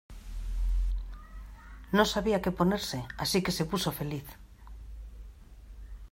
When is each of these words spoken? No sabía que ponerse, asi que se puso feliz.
No 1.97 2.05
sabía 2.13 2.41
que 2.43 2.55
ponerse, 2.59 2.99
asi 3.23 3.37
que 3.45 3.55
se 3.57 3.67
puso 3.71 3.89
feliz. 3.99 4.25